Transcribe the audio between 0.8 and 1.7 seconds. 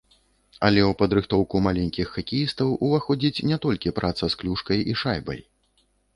ў падрыхтоўку